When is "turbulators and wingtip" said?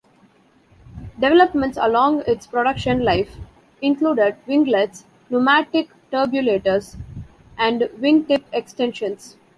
6.11-8.43